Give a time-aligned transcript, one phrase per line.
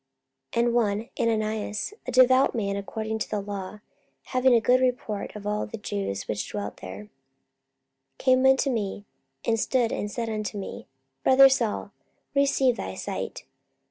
[0.53, 3.81] 44:022:012 And one Ananias, a devout man according to the law,
[4.23, 7.03] having a good report of all the Jews which dwelt there,
[8.17, 9.05] 44:022:013 Came unto me,
[9.45, 10.87] and stood, and said unto me,
[11.23, 11.91] Brother Saul,
[12.33, 13.45] receive thy sight.